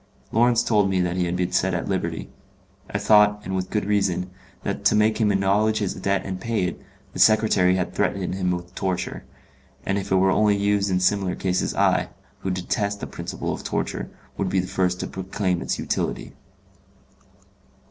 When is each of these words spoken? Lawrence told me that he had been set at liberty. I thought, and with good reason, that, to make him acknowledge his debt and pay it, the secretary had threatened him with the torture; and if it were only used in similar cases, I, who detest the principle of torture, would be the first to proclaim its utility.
Lawrence 0.31 0.63
told 0.63 0.89
me 0.89 0.99
that 0.99 1.15
he 1.15 1.25
had 1.25 1.35
been 1.35 1.51
set 1.51 1.75
at 1.75 1.87
liberty. 1.87 2.27
I 2.89 2.97
thought, 2.97 3.39
and 3.45 3.55
with 3.55 3.69
good 3.69 3.85
reason, 3.85 4.31
that, 4.63 4.83
to 4.85 4.95
make 4.95 5.19
him 5.21 5.31
acknowledge 5.31 5.77
his 5.77 5.93
debt 5.93 6.23
and 6.25 6.41
pay 6.41 6.63
it, 6.63 6.81
the 7.13 7.19
secretary 7.19 7.75
had 7.75 7.93
threatened 7.93 8.33
him 8.33 8.49
with 8.49 8.69
the 8.69 8.73
torture; 8.73 9.25
and 9.85 9.99
if 9.99 10.11
it 10.11 10.15
were 10.15 10.31
only 10.31 10.57
used 10.57 10.89
in 10.89 10.99
similar 10.99 11.35
cases, 11.35 11.75
I, 11.75 12.09
who 12.39 12.49
detest 12.49 12.99
the 12.99 13.05
principle 13.05 13.53
of 13.53 13.63
torture, 13.63 14.09
would 14.39 14.49
be 14.49 14.59
the 14.59 14.65
first 14.65 14.99
to 15.01 15.07
proclaim 15.07 15.61
its 15.61 15.77
utility. 15.77 16.33